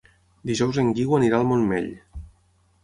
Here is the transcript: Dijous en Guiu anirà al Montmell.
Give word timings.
Dijous 0.51 0.79
en 0.83 0.89
Guiu 1.01 1.13
anirà 1.19 1.41
al 1.43 1.47
Montmell. 1.53 1.91